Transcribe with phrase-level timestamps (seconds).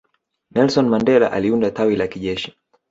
[0.51, 2.53] nelson mandela aliunda tawi la kijeshi